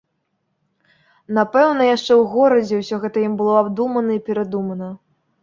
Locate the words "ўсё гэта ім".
2.81-3.37